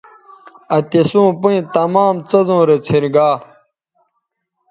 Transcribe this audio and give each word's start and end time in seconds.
آ 0.75 0.77
تِسوں 0.89 1.29
پیئں 1.41 1.61
تیوں 1.61 1.71
تمام 1.75 2.15
څیزوں 2.29 2.61
رے 2.67 2.77
څھنرگا 2.85 3.29